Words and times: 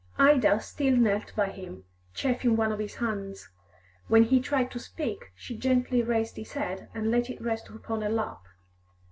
Ida 0.17 0.59
still 0.61 0.97
knelt 0.97 1.31
by 1.35 1.49
him, 1.51 1.83
chafing 2.15 2.55
one 2.57 2.71
of 2.71 2.79
his 2.79 2.95
hands; 2.95 3.49
when 4.07 4.23
he 4.23 4.39
tried 4.39 4.71
to 4.71 4.79
speak, 4.79 5.31
she 5.35 5.55
gently 5.55 6.01
raised 6.01 6.37
his 6.37 6.53
head 6.53 6.89
and 6.95 7.11
let 7.11 7.29
it 7.29 7.39
rest 7.39 7.69
upon 7.69 8.01
her 8.01 8.09
lap. 8.09 8.41